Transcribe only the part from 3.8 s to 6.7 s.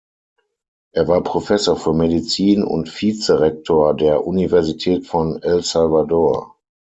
der Universität von El Salvador.